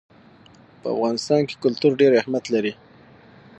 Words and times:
په 0.81 0.87
افغانستان 0.95 1.41
کې 1.47 1.59
کلتور 1.63 1.91
ډېر 2.01 2.11
اهمیت 2.19 2.45
لري. 2.53 2.73